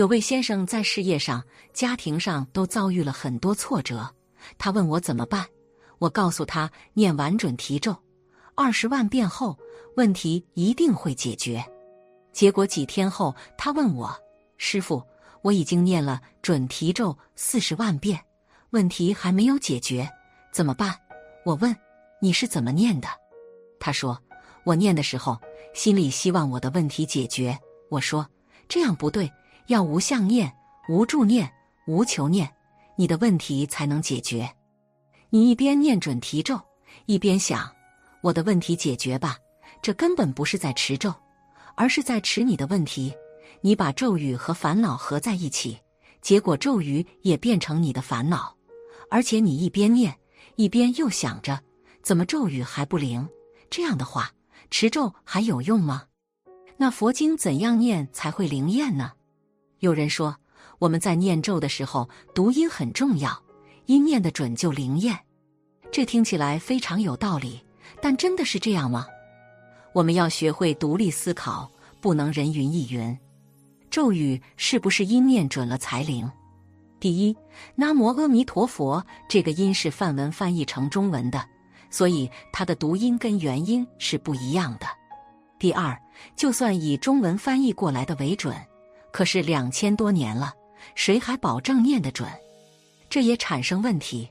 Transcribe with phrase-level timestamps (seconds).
[0.00, 4.10] 有位先生在事业上、家庭上都遭遇了很多挫折，
[4.56, 5.46] 他问我怎么办。
[5.98, 7.94] 我告诉他，念完准提咒
[8.54, 9.58] 二十万遍后，
[9.98, 11.62] 问题一定会解决。
[12.32, 14.10] 结果几天后，他问我
[14.56, 15.02] ：“师傅，
[15.42, 18.18] 我已经念了准提咒四十万遍，
[18.70, 20.08] 问题还没有解决，
[20.50, 20.94] 怎么办？”
[21.44, 21.76] 我问
[22.22, 23.08] ：“你是怎么念的？”
[23.78, 24.18] 他说
[24.64, 25.38] ：“我念的时候，
[25.74, 27.54] 心里希望我的问题解决。”
[27.90, 28.26] 我说
[28.66, 29.30] ：“这样不对。”
[29.70, 30.52] 要无相念、
[30.88, 31.48] 无助念、
[31.86, 32.52] 无求念，
[32.96, 34.52] 你的问题才能解决。
[35.28, 36.60] 你一边念准提咒，
[37.06, 37.70] 一边想
[38.20, 39.36] 我的问题解决吧，
[39.80, 41.14] 这根本不是在持咒，
[41.76, 43.14] 而是在持你的问题。
[43.60, 45.78] 你把咒语和烦恼合在一起，
[46.20, 48.52] 结果咒语也变成你的烦恼。
[49.08, 50.12] 而且你一边念，
[50.56, 51.60] 一边又想着
[52.02, 53.28] 怎么咒语还不灵？
[53.70, 54.32] 这样的话，
[54.68, 56.06] 持咒还有用吗？
[56.76, 59.12] 那佛经怎样念才会灵验呢？
[59.80, 60.36] 有人说，
[60.78, 63.42] 我们在念咒的时候，读音很重要，
[63.86, 65.18] 音念的准就灵验。
[65.90, 67.60] 这听起来非常有道理，
[68.00, 69.06] 但真的是这样吗？
[69.94, 73.18] 我们要学会独立思考，不能人云亦云。
[73.90, 76.30] 咒语是不是音念准了才灵？
[77.00, 77.34] 第一，
[77.74, 81.42] 南无阿弥陀佛这个音是梵文翻译成中文的，
[81.90, 84.86] 所以它的读音跟元音是不一样的。
[85.58, 85.98] 第二，
[86.36, 88.54] 就算以中文翻译过来的为准。
[89.12, 90.52] 可是两千多年了，
[90.94, 92.28] 谁还保证念得准？
[93.08, 94.28] 这也产生问题。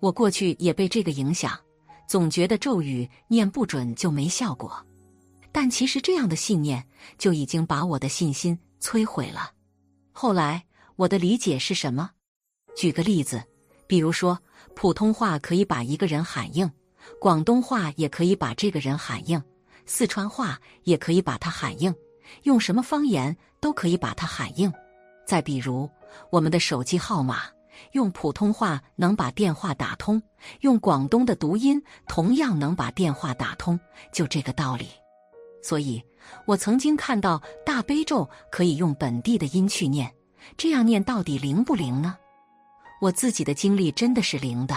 [0.00, 1.58] 我过去也被这个影响，
[2.06, 4.72] 总觉得咒语念不准就没效果。
[5.50, 6.86] 但其实这样的信念
[7.18, 9.50] 就已经把我的信心摧毁了。
[10.12, 12.10] 后来我的理解是什么？
[12.76, 13.42] 举个例子，
[13.88, 14.38] 比如说
[14.76, 16.70] 普通话可以把一个人喊硬，
[17.20, 19.42] 广东话也可以把这个人喊硬，
[19.86, 21.92] 四川话也可以把他喊硬。
[22.42, 24.72] 用什么方言都可以把它喊应。
[25.26, 25.88] 再比如，
[26.30, 27.42] 我们的手机号码
[27.92, 30.22] 用普通话能把电话打通，
[30.60, 33.78] 用广东的读音同样能把电话打通，
[34.12, 34.88] 就这个道理。
[35.62, 36.02] 所以，
[36.46, 40.10] 我曾经看到大悲咒可以用本地的音去念，
[40.56, 42.16] 这样念到底灵不灵呢？
[43.00, 44.74] 我自己的经历真的是灵的，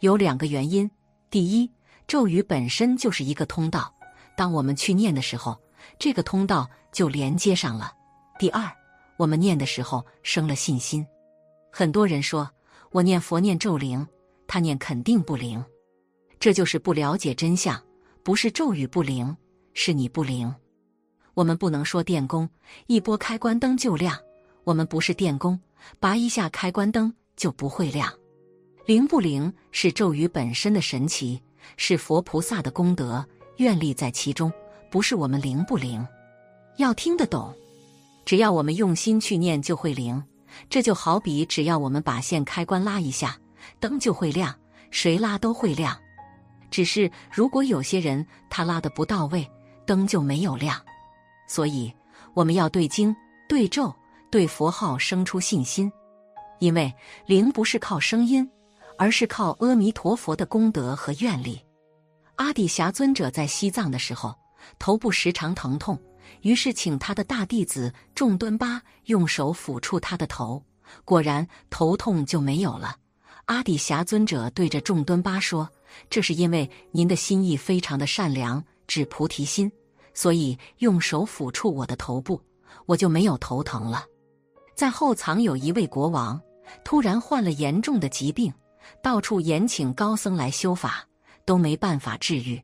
[0.00, 0.90] 有两个原因：
[1.30, 1.70] 第一，
[2.06, 3.94] 咒语本身就是一个通道，
[4.36, 5.56] 当我们去念的时候。
[5.98, 7.92] 这个通道就连接上了。
[8.38, 8.68] 第二，
[9.16, 11.06] 我们念的时候生了信心。
[11.70, 12.50] 很多人说
[12.90, 14.06] 我念佛念咒灵，
[14.46, 15.64] 他念肯定不灵。
[16.40, 17.82] 这就是不了解真相，
[18.22, 19.36] 不是咒语不灵，
[19.74, 20.54] 是你不灵。
[21.34, 22.48] 我们不能说电工
[22.86, 24.16] 一拨开关灯就亮，
[24.64, 25.60] 我们不是电工，
[26.00, 28.12] 拔一下开关灯就不会亮。
[28.86, 31.42] 灵不灵是咒语本身的神奇，
[31.76, 33.26] 是佛菩萨的功德
[33.58, 34.52] 愿力在其中。
[34.90, 36.06] 不是我们灵不灵，
[36.76, 37.54] 要听得懂。
[38.24, 40.22] 只要我们用心去念，就会灵。
[40.70, 43.38] 这就好比，只要我们把线开关拉一下，
[43.80, 44.54] 灯就会亮，
[44.90, 45.96] 谁拉都会亮。
[46.70, 49.48] 只是如果有些人他拉的不到位，
[49.86, 50.80] 灯就没有亮。
[51.46, 51.92] 所以
[52.34, 53.14] 我们要对经、
[53.48, 53.94] 对咒、
[54.30, 55.90] 对佛号生出信心，
[56.58, 56.92] 因为
[57.26, 58.50] 灵不是靠声音，
[58.96, 61.60] 而是靠阿弥陀佛的功德和愿力。
[62.36, 64.34] 阿底峡尊者在西藏的时候。
[64.78, 65.98] 头部时常疼痛，
[66.42, 70.62] 于是请他的大弟子众敦巴用手抚触他的头，
[71.04, 72.96] 果然头痛就没有了。
[73.46, 75.68] 阿底峡尊者对着众敦巴说
[76.10, 79.72] ：“这是因为您的心意非常的善良，指菩提心，
[80.12, 82.38] 所以用手抚触我的头部，
[82.84, 84.04] 我就没有头疼了。”
[84.76, 86.40] 在后藏有一位国王，
[86.84, 88.52] 突然患了严重的疾病，
[89.02, 91.04] 到处延请高僧来修法，
[91.46, 92.62] 都没办法治愈。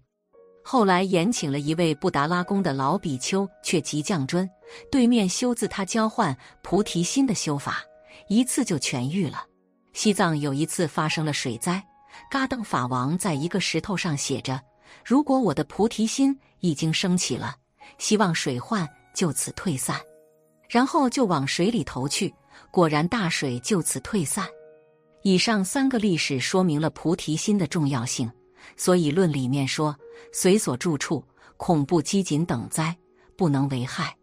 [0.67, 4.49] 后来延请了一位布达拉宫的老比丘，却即降尊，
[4.91, 7.83] 对面修自他交换菩提心的修法，
[8.29, 9.45] 一次就痊愈了。
[9.93, 11.85] 西藏有一次发生了水灾，
[12.31, 14.59] 嘎登法王在一个石头上写着
[15.05, 17.55] ：“如果我的菩提心已经升起了，
[17.99, 20.01] 希望水患就此退散。”
[20.67, 22.35] 然后就往水里投去，
[22.71, 24.49] 果然大水就此退散。
[25.23, 28.31] 以上三个历史说明了菩提心的重要性。
[28.77, 29.97] 所以论里面说，
[30.33, 31.25] 随所住处
[31.57, 32.97] 恐怖饥馑等灾
[33.37, 34.17] 不能为害。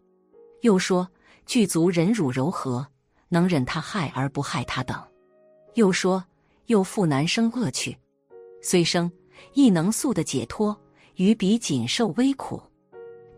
[0.60, 1.08] 又说
[1.46, 2.86] 具足忍辱柔和，
[3.28, 4.96] 能忍他害而不害他等。
[5.74, 6.24] 又说
[6.66, 7.96] 又复难生恶趣，
[8.62, 9.10] 虽生
[9.54, 10.78] 亦能速的解脱，
[11.16, 12.62] 于彼仅受微苦，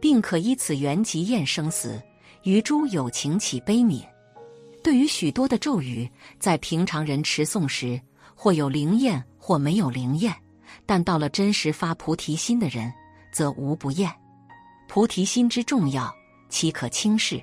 [0.00, 2.02] 并可依此缘即厌生死，
[2.42, 4.04] 于诸有情起悲悯。
[4.82, 6.06] 对于许多的咒语，
[6.38, 7.98] 在平常人持诵时，
[8.34, 10.34] 或有灵验，或没有灵验。
[10.86, 12.92] 但到了真实发菩提心的人，
[13.32, 14.10] 则无不厌。
[14.88, 16.14] 菩提心之重要，
[16.48, 17.42] 岂可轻视？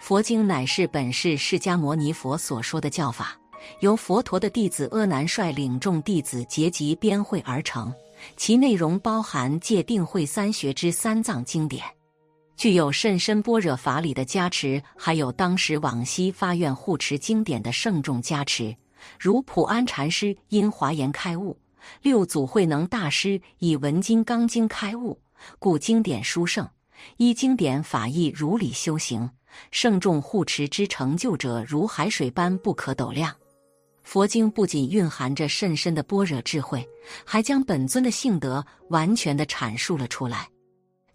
[0.00, 3.38] 佛经乃是本是释迦牟尼佛所说的教法，
[3.80, 7.92] 由佛陀的弟子阿难率领众弟子结集编绘而成。
[8.36, 11.84] 其内容包含戒定慧三学之三藏经典，
[12.56, 18.76] 具有甚深般若法理的加持，还有当时往昔发愿护持经典的圣众加持，
[19.18, 21.56] 如普安禅师因华严开悟，
[22.02, 25.20] 六祖慧能大师以文金刚经开悟，
[25.58, 26.68] 故经典殊胜，
[27.16, 29.30] 依经典法义如理修行。
[29.70, 33.34] 圣众护持之成就者，如海水般不可斗量。
[34.02, 36.88] 佛经不仅蕴含着甚深的般若智慧，
[37.24, 40.48] 还将本尊的性德完全的阐述了出来。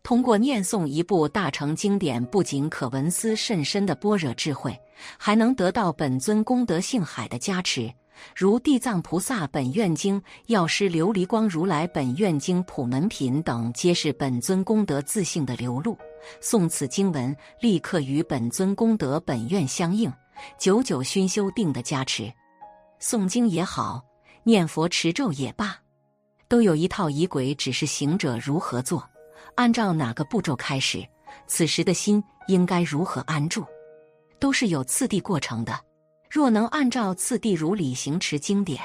[0.04, 4.80] 通过念诵一部大乘经典，不仅可闻思甚深的般若智慧，
[5.18, 7.92] 还能得到本尊功德性海的加持。
[8.36, 15.98] 如《地藏菩萨本愿经》《药师琉璃光如来本愿经》《普门品》等，皆是本尊功德自性的流露。
[16.42, 20.12] 诵此经文，立刻与本尊功德本愿相应，
[20.58, 22.32] 久久熏修定的加持。
[23.00, 24.04] 诵经也好，
[24.44, 25.78] 念佛持咒也罢，
[26.48, 29.08] 都有一套仪轨，只是行者如何做，
[29.56, 31.08] 按照哪个步骤开始，
[31.46, 33.64] 此时的心应该如何安住，
[34.40, 35.87] 都是有次第过程的。
[36.30, 38.82] 若能按照次第如理行持经典，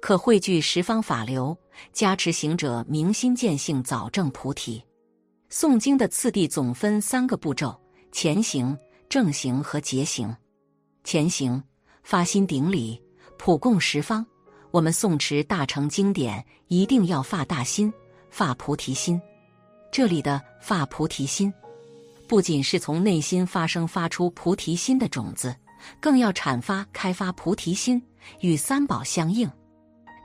[0.00, 1.56] 可汇聚十方法流，
[1.92, 4.82] 加持行者明心见性，早证菩提。
[5.50, 7.74] 诵经的次第总分三个步骤：
[8.12, 8.76] 前行、
[9.08, 10.34] 正行和结行。
[11.04, 11.62] 前行，
[12.02, 13.00] 发心顶礼，
[13.38, 14.24] 普供十方。
[14.70, 17.90] 我们诵持大乘经典，一定要发大心，
[18.28, 19.18] 发菩提心。
[19.90, 21.50] 这里的发菩提心，
[22.28, 25.56] 不仅是从内心发生发出菩提心的种子，
[26.00, 28.02] 更要阐发开发菩提心，
[28.40, 29.50] 与三宝相应。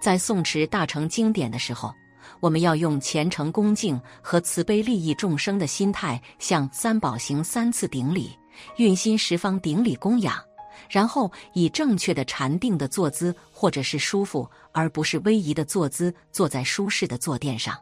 [0.02, 1.94] 在诵持大乘经典的时候。
[2.40, 8.32] 我们要用虔诚恭敬和慈悲利益众生的心态，向三宝行三次顶礼，
[8.78, 10.42] 运心十方顶礼供养，
[10.90, 17.78] 然后以正确的禅定的坐姿，或者是舒服而不是威仪的坐姿，坐在舒适的坐垫上，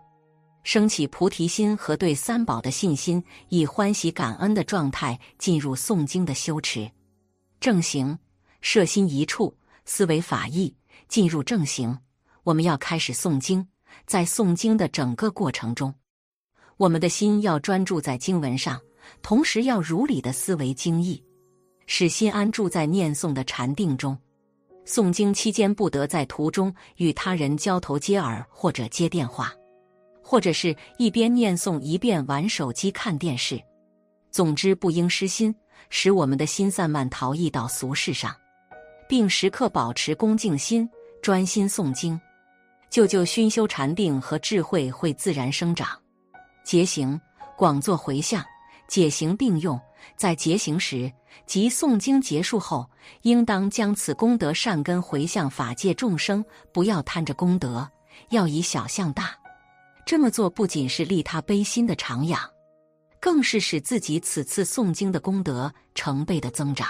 [0.64, 6.90] 升起菩提心和对三宝的信心，以欢喜感恩的状态进入诵经的修持。
[7.62, 8.18] 正行，
[8.62, 9.56] 摄心一处，
[9.86, 10.76] 思维法义，
[11.08, 11.96] 进入正行。
[12.44, 13.66] 我们要开始诵经。
[14.08, 15.94] 在诵经的整个过程中，
[16.78, 18.82] 我们的心要专注在经文上，
[19.22, 21.24] 同时要如理的思维经义，
[21.86, 24.18] 使心安住在念诵的禅定中。
[24.84, 29.54] 诵经期间不得在途中与他人交头接耳，或者接电话，
[30.24, 33.62] 或者是一边念诵一边玩手机、看电视。
[34.32, 35.54] 总之，不应失心，
[35.90, 38.34] 使我们的心散漫逃逸到俗世上，
[39.08, 40.90] 并时刻保持恭敬心，
[41.22, 42.20] 专心诵经。
[42.90, 45.88] 就就熏修禅定和智慧会自然生长，
[46.64, 47.20] 结行
[47.58, 48.44] 广作回向，
[48.88, 49.80] 解行并用。
[50.18, 51.12] 在结行时，
[51.46, 52.90] 即诵经结束后，
[53.22, 56.44] 应当将此功德善根回向法界众生，
[56.74, 57.88] 不要贪着功德，
[58.30, 59.36] 要以小向大。
[60.06, 62.42] 这么做不仅是利他悲心的长养，
[63.22, 66.90] 更是使自己此次诵经的功德成倍的增长。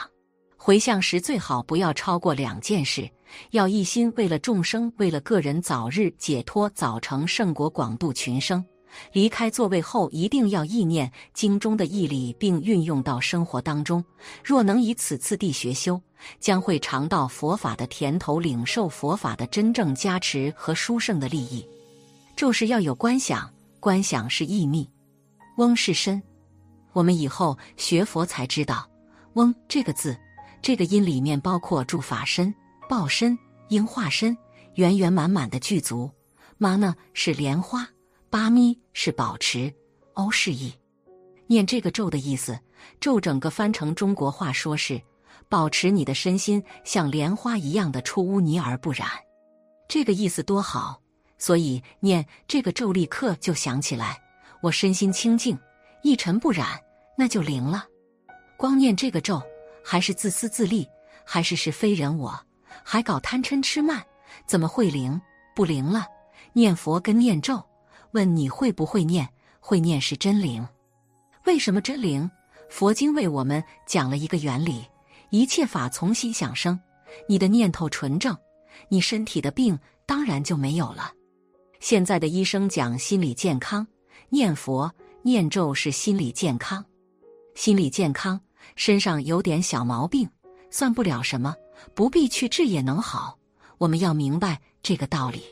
[0.57, 3.07] 回向时最好不要超过两件事。
[3.51, 8.63] 要一心为了众生，为了个人早日解脱，早成圣果，广度群生。
[9.13, 14.03] 离开座位后，一定要意念经中的义理，并运用到生活当中。
[14.43, 15.99] 若能以此次地学修，
[16.41, 21.65] 将会尝到佛法的甜头，领受佛法的真正加持和殊胜的利益。
[22.35, 24.89] 咒是要有观想，观想是意密，
[25.55, 26.21] 翁是身。
[26.93, 28.89] 我们以后学佛才知道，
[29.33, 30.17] 翁这个字，
[30.61, 32.53] 这个音里面包括住法身。
[32.89, 34.37] 报身、应化身，
[34.75, 36.11] 圆圆满满的具足。
[36.57, 37.87] 妈呢是莲花，
[38.29, 39.73] 八咪是保持，
[40.15, 40.73] 欧是意。
[41.47, 42.59] 念这个咒的意思，
[42.99, 45.01] 咒整个翻成中国话说是
[45.47, 49.07] 保持你的身心像莲花一样的出污泥而不染。
[49.87, 51.01] 这个意思多好，
[51.37, 54.21] 所以念这个咒立刻就想起来，
[54.61, 55.57] 我身心清净，
[56.03, 56.79] 一尘不染，
[57.17, 57.85] 那就灵了。
[58.57, 59.41] 光念这个咒，
[59.83, 60.87] 还是自私自利，
[61.25, 62.39] 还是是非人我？
[62.83, 64.03] 还搞贪嗔痴慢，
[64.45, 65.19] 怎么会灵？
[65.55, 66.05] 不灵了。
[66.53, 67.63] 念佛跟念咒，
[68.11, 69.27] 问你会不会念？
[69.59, 70.67] 会念是真灵。
[71.45, 72.29] 为什么真灵？
[72.69, 74.85] 佛经为我们讲了一个原理：
[75.29, 76.79] 一切法从心想生。
[77.27, 78.35] 你的念头纯正，
[78.89, 81.11] 你身体的病当然就没有了。
[81.79, 83.85] 现在的医生讲心理健康，
[84.29, 84.93] 念佛
[85.23, 86.83] 念咒是心理健康。
[87.55, 88.39] 心理健康，
[88.75, 90.29] 身上有点小毛病，
[90.69, 91.55] 算不了什么。
[91.95, 93.37] 不必去治也能好，
[93.77, 95.43] 我们要明白这个道理。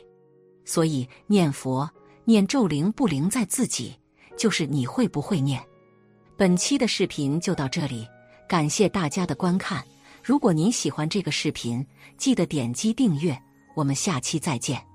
[0.64, 1.90] 所以念佛
[2.24, 3.98] 念咒灵不灵在自己，
[4.38, 5.60] 就是你会不会念。
[6.36, 8.06] 本期的视频就到这里，
[8.48, 9.84] 感谢大家的观看。
[10.22, 11.84] 如果您喜欢这个视频，
[12.16, 13.36] 记得点击订阅。
[13.74, 14.89] 我们下期再见。